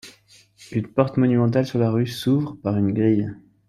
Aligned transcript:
Une 0.71 0.87
porte 0.87 1.17
monumentale 1.17 1.67
sur 1.67 1.77
la 1.77 1.91
rue 1.91 2.07
s'ouvre 2.07 2.57
par 2.63 2.75
une 2.75 2.91
grille. 2.91 3.29